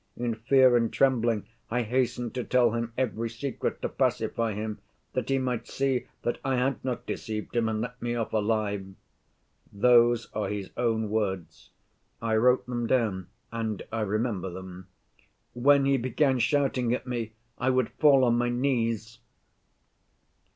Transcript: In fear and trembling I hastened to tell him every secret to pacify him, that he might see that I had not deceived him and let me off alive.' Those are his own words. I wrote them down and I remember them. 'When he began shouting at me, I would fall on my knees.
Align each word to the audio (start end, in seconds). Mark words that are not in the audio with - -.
In 0.17 0.33
fear 0.33 0.75
and 0.75 0.91
trembling 0.91 1.45
I 1.69 1.83
hastened 1.83 2.33
to 2.33 2.43
tell 2.43 2.71
him 2.71 2.91
every 2.97 3.29
secret 3.29 3.83
to 3.83 3.89
pacify 3.89 4.53
him, 4.55 4.79
that 5.13 5.29
he 5.29 5.37
might 5.37 5.67
see 5.67 6.07
that 6.23 6.39
I 6.43 6.55
had 6.55 6.83
not 6.83 7.05
deceived 7.05 7.55
him 7.55 7.69
and 7.69 7.81
let 7.81 8.01
me 8.01 8.15
off 8.15 8.33
alive.' 8.33 8.95
Those 9.71 10.27
are 10.33 10.49
his 10.49 10.71
own 10.75 11.11
words. 11.11 11.69
I 12.19 12.35
wrote 12.37 12.65
them 12.65 12.87
down 12.87 13.27
and 13.51 13.83
I 13.91 14.01
remember 14.01 14.49
them. 14.49 14.87
'When 15.53 15.85
he 15.85 15.97
began 15.97 16.39
shouting 16.39 16.95
at 16.95 17.05
me, 17.05 17.33
I 17.59 17.69
would 17.69 17.89
fall 17.91 18.23
on 18.25 18.35
my 18.39 18.49
knees. 18.49 19.19